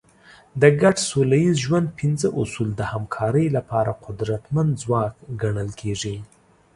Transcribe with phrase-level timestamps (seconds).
[0.61, 6.17] د ګډ سوله ییز ژوند پنځه اصول د همکارۍ لپاره قدرتمند ځواک ګڼل کېږي.